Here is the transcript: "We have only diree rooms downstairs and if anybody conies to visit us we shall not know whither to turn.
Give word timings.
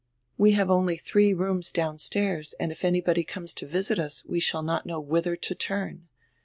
"We 0.35 0.53
have 0.53 0.71
only 0.71 0.97
diree 0.97 1.31
rooms 1.37 1.71
downstairs 1.71 2.55
and 2.59 2.71
if 2.71 2.83
anybody 2.83 3.23
conies 3.23 3.53
to 3.53 3.67
visit 3.67 3.99
us 3.99 4.25
we 4.25 4.39
shall 4.39 4.63
not 4.63 4.87
know 4.87 4.99
whither 4.99 5.35
to 5.35 5.53
turn. 5.53 6.07